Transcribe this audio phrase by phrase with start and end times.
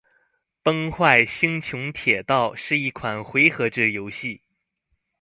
[0.63, 4.41] 《崩坏：星穹铁道》是一款回合制游戏。